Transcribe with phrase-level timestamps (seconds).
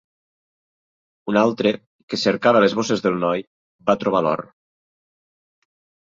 [1.33, 1.73] Un altre,
[2.13, 3.43] que cercava a les bosses del noi,
[3.91, 4.43] va trobar l'or.